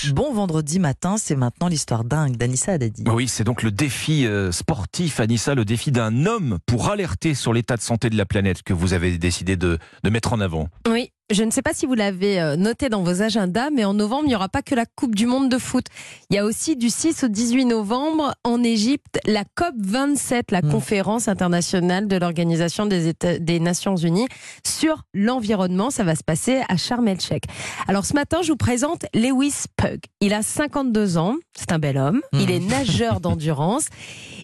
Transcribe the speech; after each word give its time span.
dimanche. 0.00 0.14
Bon 0.14 0.32
vendredi 0.32 0.78
matin, 0.78 1.16
c'est 1.18 1.36
maintenant 1.36 1.68
l'histoire 1.68 2.04
dingue 2.04 2.36
d'Anissa 2.36 2.72
Haddadi. 2.72 3.04
Oui, 3.06 3.28
c'est 3.28 3.44
donc 3.44 3.62
le 3.62 3.70
défi 3.70 4.26
euh, 4.26 4.52
sportif, 4.52 5.20
Anissa, 5.20 5.54
le 5.54 5.64
défi 5.64 5.92
d'un 5.92 6.26
homme 6.26 6.58
pour 6.66 6.90
alerter 6.90 7.34
sur 7.34 7.52
l'état 7.52 7.76
de 7.76 7.82
santé 7.82 8.10
de 8.10 8.16
la 8.16 8.26
planète 8.26 8.62
que 8.62 8.72
vous 8.72 8.92
avez 8.92 9.18
décidé 9.18 9.56
de, 9.56 9.78
de 10.02 10.10
mettre 10.10 10.32
en 10.32 10.40
avant. 10.40 10.68
Oui, 10.88 11.12
je 11.30 11.44
ne 11.44 11.50
sais 11.50 11.62
pas 11.62 11.72
si 11.74 11.86
vous 11.86 11.94
l'avez 11.94 12.40
euh, 12.40 12.56
noté 12.56 12.88
dans 12.88 13.02
vos 13.02 13.22
agendas, 13.22 13.70
mais 13.70 13.84
en 13.84 13.94
novembre, 13.94 14.24
il 14.24 14.28
n'y 14.28 14.34
aura 14.34 14.48
pas 14.48 14.62
que 14.62 14.74
la 14.74 14.84
Coupe 14.86 15.14
du 15.14 15.26
Monde 15.26 15.48
de 15.48 15.58
foot. 15.58 15.86
Il 16.30 16.36
y 16.36 16.38
a 16.38 16.44
aussi 16.44 16.76
du 16.76 16.90
6 16.90 17.24
au 17.24 17.28
18 17.28 17.66
novembre 17.66 18.34
en 18.44 18.62
Égypte 18.62 19.18
la 19.26 19.44
COP 19.54 19.74
27, 19.78 20.50
la 20.50 20.62
Mm. 20.62 20.70
conférence 20.70 21.28
internationale 21.28 22.08
de 22.08 22.16
l'Organisation 22.16 22.86
des, 22.86 23.08
États- 23.08 23.38
des 23.38 23.60
Nations 23.60 23.96
Unies 23.96 24.28
sur 24.66 25.02
l'environnement. 25.14 25.90
Ça 25.90 26.04
va 26.04 26.14
se 26.16 26.24
passer 26.24 26.62
à 26.68 26.76
Sharm 26.76 27.06
el-Sheikh. 27.08 27.44
Alors 27.88 28.04
ce 28.04 28.14
matin, 28.14 28.42
je 28.42 28.50
vous 28.52 28.56
présente 28.56 29.06
Lewis 29.14 29.64
Pug. 29.76 30.00
Il 30.20 30.32
a 30.34 30.42
52 30.42 31.16
ans, 31.16 31.36
c'est 31.56 31.72
un 31.72 31.78
bel 31.78 31.96
homme. 31.96 32.20
Mm. 32.32 32.40
Il 32.40 32.50
est 32.50 32.60
nageur 32.60 33.20
d'endurance 33.20 33.86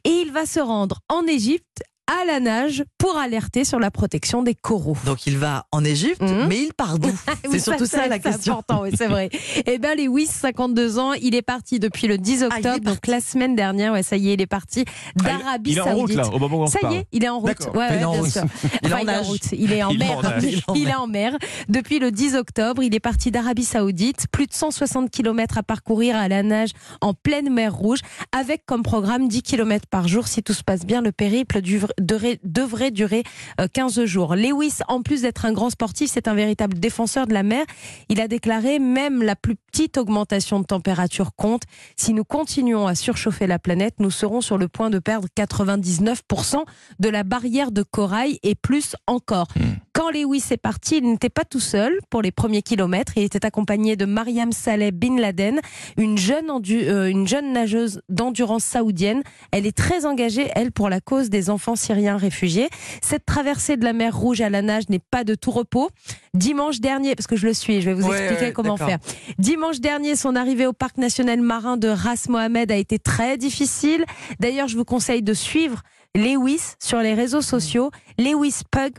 et 0.05 0.11
il 0.25 0.33
va 0.33 0.47
se 0.47 0.61
rendre 0.61 1.01
en 1.09 1.27
Égypte 1.27 1.83
à 2.06 2.24
la 2.24 2.41
nage 2.41 2.84
pour 2.98 3.16
alerter 3.16 3.65
sur 3.65 3.78
la 3.80 3.91
protection 3.91 4.42
des 4.42 4.55
coraux. 4.55 4.96
Donc 5.05 5.27
il 5.27 5.38
va 5.38 5.66
en 5.73 5.84
Égypte, 5.84 6.23
Mhm. 6.23 6.46
mais 6.48 6.59
il 6.59 6.73
part 6.74 6.98
d'où 6.98 7.09
Oui, 7.45 7.51
C'est 7.52 7.59
surtout 7.59 7.87
ça, 7.87 8.06
la 8.06 8.15
c'est 8.16 8.20
question. 8.20 8.52
important, 8.55 8.82
oui, 8.82 8.91
c'est 8.96 9.09
vrai. 9.09 9.29
Eh 9.66 9.79
bien, 9.79 9.95
Lewis, 9.95 10.27
52 10.27 10.98
ans, 10.98 11.12
il 11.15 11.34
est 11.34 11.42
parti 11.42 11.79
depuis 11.80 12.06
le 12.06 12.19
10 12.19 12.45
Ah, 12.45 12.56
octobre, 12.56 12.80
donc 12.80 13.06
la 13.06 13.20
semaine 13.20 13.56
dernière. 13.56 13.92
Ouais, 13.92 14.02
ça 14.02 14.16
y 14.16 14.30
est, 14.30 14.34
il 14.34 14.41
est 14.41 14.46
parti 14.46 14.84
Ah, 14.87 15.23
d'Arabie 15.23 15.73
il 15.73 15.79
est 15.79 15.80
en 15.80 15.95
route 15.95 16.12
Saoudite. 16.12 16.16
là, 16.16 16.29
au 16.34 16.38
moment 16.38 16.59
où 16.59 16.62
on 16.62 16.66
Ça 16.66 16.79
y 16.91 16.95
est, 16.96 17.06
il 17.12 17.24
est 17.24 17.29
en 17.29 17.38
route. 17.41 17.69
Ouais, 17.74 17.87
Il 17.91 18.01
est 18.01 18.05
en 18.05 18.12
bien 18.12 18.20
route. 18.20 18.30
sûr. 18.30 18.43
Il 18.82 18.91
est 18.91 18.95
Enfin, 18.95 19.18
en 19.18 19.23
route. 19.23 19.52
Il 19.52 19.73
est 19.73 19.82
en 19.82 19.91
Il 19.91 20.02
est 20.02 20.07
mer. 20.07 20.18
en. 20.18 20.23
Il 20.41 20.54
est 20.54 20.62
en 20.70 20.74
Il 20.74 20.82
est 20.82 20.84
mer. 20.87 21.01
en 21.02 21.07
mer. 21.09 21.37
Depuis 21.68 21.98
le 21.98 22.10
10 22.12 22.34
octobre, 22.37 22.82
il 22.82 22.95
est 22.95 23.01
parti 23.01 23.30
d'Arabie 23.30 23.65
Saoudite. 23.65 24.27
Plus 24.30 24.46
de 24.46 24.52
160 24.54 25.10
km 25.10 25.59
à 25.59 25.62
parcourir 25.62 26.16
à 26.16 26.29
la 26.29 26.43
nage 26.43 26.70
en 27.01 27.15
pleine 27.15 27.52
mer 27.52 27.74
Rouge, 27.74 27.98
avec 28.32 28.65
comme 28.66 28.82
programme 28.82 29.29
10 29.29 29.43
km 29.43 29.87
par 29.91 30.09
jour. 30.09 30.29
Si 30.29 30.43
tout 30.43 30.52
se 30.54 30.63
passe 30.63 30.85
bien, 30.87 31.01
le 31.02 31.13
périple 31.13 31.60
dure- 31.60 31.93
devrait, 31.99 32.91
durer 32.91 33.23
euh, 33.61 33.66
15 33.73 34.05
jours. 34.05 34.35
Lewis, 34.35 34.79
en 34.89 35.02
plus 35.02 35.23
d'être 35.23 35.45
un 35.45 35.52
grand 35.52 35.71
sportif, 35.71 36.11
c'est 36.13 36.29
un 36.29 36.35
véritable 36.35 36.79
défenseur 36.79 37.27
de 37.27 37.35
la 37.35 37.43
mer. 37.43 37.65
Il 38.09 38.21
a 38.21 38.29
déclaré 38.29 38.79
même 38.79 39.23
la 39.23 39.37
plus 39.37 39.57
petite 39.57 39.99
augmentation 39.99 40.61
de 40.61 40.65
température 40.65 41.35
compte. 41.35 41.63
Si 41.97 42.13
nous 42.13 42.25
continuons 42.25 42.87
à 42.87 42.95
surchauffer 42.95 43.47
la 43.47 43.59
planète, 43.59 43.95
nous 43.99 44.11
serons 44.11 44.41
sur 44.41 44.59
le 44.59 44.69
point 44.69 44.91
de 44.91 44.99
perdre 44.99 45.29
99% 45.37 46.65
de 46.99 47.09
la 47.09 47.23
barrière 47.23 47.73
de 47.73 47.83
corail 47.83 48.38
et 48.43 48.55
plus 48.55 48.97
encore. 49.07 49.49
Quand 49.97 50.11
Lewis 50.11 50.45
est 50.51 50.59
parti, 50.59 50.99
il 50.99 51.05
n'était 51.11 51.30
pas 51.30 51.45
tout 51.47 51.59
seul 51.59 51.99
pour 52.11 52.21
les 52.21 52.30
premiers 52.30 52.61
kilomètres. 52.61 53.15
Il 53.16 53.23
était 53.23 53.47
accompagné 53.47 53.97
de 53.97 54.05
Mariam 54.05 54.53
Saleh 54.53 54.91
Bin 54.91 55.16
Laden, 55.19 55.59
une 55.97 56.19
jeune, 56.19 56.51
endu- 56.51 56.85
euh, 56.87 57.09
une 57.09 57.27
jeune 57.27 57.55
nageuse 57.55 58.03
d'endurance 58.11 58.63
saoudienne. 58.65 59.23
Elle 59.53 59.65
est 59.66 59.75
très 59.75 60.05
engagée, 60.05 60.51
elle, 60.55 60.71
pour 60.71 60.91
la 60.91 61.01
cause 61.01 61.30
des 61.30 61.49
enfants 61.49 61.77
syriens 61.77 62.19
réfugiés. 62.19 62.69
Cette 63.03 63.25
traversée 63.25 63.79
de 63.79 63.85
la 63.85 63.95
mer 63.95 64.15
Rouge 64.15 64.43
à 64.43 64.50
la 64.50 64.61
nage 64.61 64.84
n'est 64.91 64.99
pas 65.11 65.25
de 65.25 65.34
tout 65.34 65.50
repos. 65.50 65.88
Dimanche 66.34 66.81
dernier, 66.81 67.15
parce 67.15 67.27
que 67.27 67.37
je 67.37 67.47
le 67.47 67.55
suis, 67.55 67.81
je 67.81 67.87
vais 67.88 67.94
vous 67.94 68.06
Ouais, 68.06 68.19
expliquer 68.19 68.44
ouais, 68.49 68.53
comment 68.53 68.77
faire. 68.77 68.99
Dimanche 69.38 69.81
dernier, 69.81 70.15
son 70.15 70.37
arrivée 70.37 70.66
au 70.66 70.75
parc 70.75 70.99
national 70.99 71.41
marin 71.41 71.78
de 71.78 71.88
Ras 71.88 72.27
Mohamed 72.28 72.71
a 72.71 72.77
été 72.77 72.99
très 72.99 73.38
difficile. 73.38 74.05
D'ailleurs, 74.41 74.69
je 74.69 74.77
vous 74.77 74.84
conseille 74.84 75.22
de 75.22 75.33
suivre 75.33 75.81
Lewis 76.15 76.75
sur 76.83 76.99
les 76.99 77.15
réseaux 77.15 77.41
sociaux. 77.41 77.91
Lewis 78.19 78.60
Pug, 78.71 78.93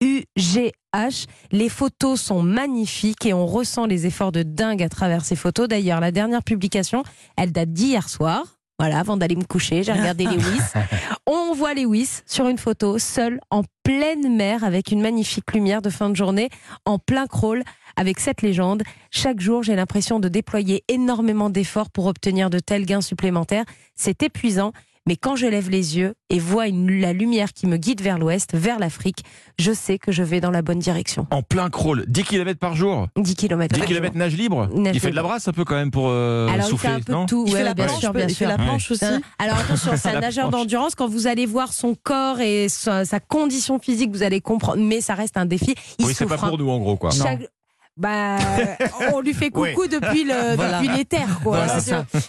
P-U-G-H. 0.00 1.26
Les 1.52 1.68
photos 1.68 2.20
sont 2.20 2.42
magnifiques 2.42 3.26
et 3.26 3.34
on 3.34 3.46
ressent 3.46 3.86
les 3.86 4.06
efforts 4.06 4.32
de 4.32 4.42
dingue 4.42 4.82
à 4.82 4.88
travers 4.88 5.24
ces 5.24 5.36
photos. 5.36 5.68
D'ailleurs, 5.68 6.00
la 6.00 6.10
dernière 6.10 6.42
publication, 6.42 7.02
elle 7.36 7.52
date 7.52 7.72
d'hier 7.72 8.08
soir. 8.08 8.60
Voilà, 8.78 8.98
avant 8.98 9.18
d'aller 9.18 9.36
me 9.36 9.44
coucher, 9.44 9.82
j'ai 9.82 9.92
regardé 9.92 10.24
Lewis. 10.24 10.62
On 11.26 11.52
voit 11.52 11.74
Lewis 11.74 12.22
sur 12.24 12.48
une 12.48 12.56
photo, 12.56 12.98
seul, 12.98 13.38
en 13.50 13.60
pleine 13.82 14.34
mer, 14.34 14.64
avec 14.64 14.90
une 14.90 15.02
magnifique 15.02 15.52
lumière 15.52 15.82
de 15.82 15.90
fin 15.90 16.08
de 16.08 16.16
journée, 16.16 16.48
en 16.86 16.98
plein 16.98 17.26
crawl, 17.26 17.62
avec 17.96 18.18
cette 18.20 18.40
légende. 18.40 18.82
Chaque 19.10 19.38
jour, 19.38 19.62
j'ai 19.62 19.76
l'impression 19.76 20.18
de 20.18 20.28
déployer 20.28 20.82
énormément 20.88 21.50
d'efforts 21.50 21.90
pour 21.90 22.06
obtenir 22.06 22.48
de 22.48 22.58
tels 22.58 22.86
gains 22.86 23.02
supplémentaires. 23.02 23.66
C'est 23.96 24.22
épuisant. 24.22 24.72
Mais 25.10 25.16
quand 25.16 25.34
je 25.34 25.46
lève 25.48 25.68
les 25.70 25.98
yeux 25.98 26.14
et 26.28 26.38
vois 26.38 26.68
une- 26.68 27.00
la 27.00 27.12
lumière 27.12 27.52
qui 27.52 27.66
me 27.66 27.78
guide 27.78 28.00
vers 28.00 28.16
l'ouest, 28.16 28.50
vers 28.54 28.78
l'Afrique, 28.78 29.24
je 29.58 29.72
sais 29.72 29.98
que 29.98 30.12
je 30.12 30.22
vais 30.22 30.40
dans 30.40 30.52
la 30.52 30.62
bonne 30.62 30.78
direction. 30.78 31.26
En 31.32 31.42
plein 31.42 31.68
crawl, 31.68 32.04
10 32.06 32.22
km 32.22 32.60
par 32.60 32.76
jour 32.76 33.08
10 33.16 33.34
km. 33.34 33.74
10 33.74 33.80
km 33.86 34.16
nage 34.16 34.36
libre 34.36 34.68
Nage 34.72 34.94
Il 34.94 35.00
fait 35.00 35.10
de 35.10 35.16
la 35.16 35.24
brasse 35.24 35.48
un 35.48 35.52
peu 35.52 35.64
quand 35.64 35.74
même 35.74 35.90
pour 35.90 36.06
euh, 36.10 36.46
Alors, 36.46 36.58
il 36.58 36.62
fait 36.62 36.68
souffler, 36.70 36.90
un 36.90 37.00
peu 37.00 37.12
non 37.12 37.24
de 37.24 37.28
tout. 37.28 37.44
Il 37.48 37.52
ouais, 37.54 37.58
fait 37.58 37.64
la 37.64 37.74
bien 37.74 37.86
planche, 37.86 37.98
sûr, 37.98 38.12
bien 38.12 38.26
il 38.28 38.30
sûr. 38.36 38.46
fait 38.46 38.56
la 38.56 38.58
planche 38.58 38.88
aussi. 38.92 39.04
Alors 39.40 39.56
attention, 39.58 39.90
c'est 39.96 40.08
un 40.14 40.20
nageur 40.20 40.50
d'endurance. 40.50 40.94
Quand 40.94 41.08
vous 41.08 41.26
allez 41.26 41.44
voir 41.46 41.72
son 41.72 41.96
corps 42.00 42.38
et 42.38 42.68
sa, 42.68 43.04
sa 43.04 43.18
condition 43.18 43.80
physique, 43.80 44.12
vous 44.12 44.22
allez 44.22 44.40
comprendre. 44.40 44.78
Mais 44.80 45.00
ça 45.00 45.14
reste 45.16 45.36
un 45.36 45.44
défi. 45.44 45.74
Il 45.98 46.06
Oui, 46.06 46.14
c'est 46.14 46.24
pas 46.26 46.34
souffre, 46.34 46.44
hein. 46.44 46.48
pour 46.50 46.58
nous 46.58 46.70
en 46.70 46.78
gros 46.78 46.96
quoi. 46.96 47.10
Chaque- 47.10 47.48
Bah, 47.96 48.38
on 49.12 49.20
lui 49.20 49.34
fait 49.34 49.50
coucou 49.50 49.82
Oui. 49.82 49.88
depuis 49.88 50.24
le 50.24 50.54
Voilà. 50.56 50.80
depuis 50.80 51.06
quoi. 51.42 51.66
Voilà. 51.66 51.80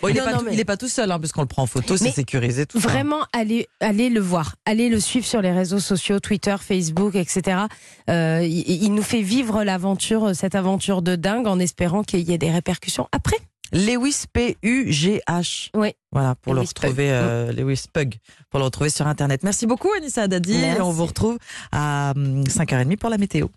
Bon, 0.01 0.07
il, 0.09 0.17
est 0.17 0.19
Non, 0.19 0.25
pas 0.25 0.37
tout, 0.37 0.45
mais- 0.45 0.53
il 0.53 0.59
est 0.59 0.65
pas 0.65 0.77
tout 0.77 0.87
seul, 0.87 1.11
hein, 1.11 1.19
puisqu'on 1.19 1.41
le 1.41 1.47
prend 1.47 1.63
en 1.63 1.67
photo, 1.67 1.95
c'est 1.97 2.11
sécurisé, 2.11 2.65
tout 2.65 2.79
ça. 2.81 2.87
Vraiment, 2.89 3.21
allez, 3.31 3.67
allez 3.79 4.09
le 4.09 4.19
voir, 4.19 4.55
allez 4.65 4.89
le 4.89 4.99
suivre 4.99 5.25
sur 5.25 5.41
les 5.41 5.51
réseaux 5.51 5.79
sociaux, 5.79 6.19
Twitter, 6.19 6.55
Facebook, 6.59 7.15
etc. 7.15 7.59
Euh, 8.09 8.41
il, 8.43 8.83
il 8.83 8.93
nous 8.93 9.03
fait 9.03 9.21
vivre 9.21 9.63
l'aventure, 9.63 10.35
cette 10.35 10.55
aventure 10.55 11.01
de 11.01 11.15
dingue, 11.15 11.47
en 11.47 11.59
espérant 11.59 12.03
qu'il 12.03 12.21
y 12.21 12.33
ait 12.33 12.37
des 12.37 12.51
répercussions 12.51 13.07
après. 13.11 13.37
Lewis 13.73 14.25
P-U-G-H. 14.33 15.69
Oui. 15.75 15.93
Voilà, 16.11 16.35
pour 16.35 16.53
Lewis 16.53 16.63
le 16.63 16.67
retrouver, 16.67 17.11
euh, 17.11 17.53
Lewis 17.53 17.85
Pug, 17.93 18.15
pour 18.49 18.59
le 18.59 18.65
retrouver 18.65 18.89
sur 18.89 19.07
Internet. 19.07 19.43
Merci 19.43 19.65
beaucoup, 19.65 19.89
Anissa. 19.95 20.25
Et 20.25 20.81
on 20.81 20.91
vous 20.91 21.05
retrouve 21.05 21.37
à 21.71 22.11
hum, 22.15 22.43
5h30 22.43 22.97
pour 22.97 23.09
la 23.09 23.17
météo. 23.17 23.47